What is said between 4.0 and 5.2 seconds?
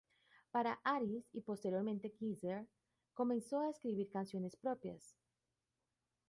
canciones propias.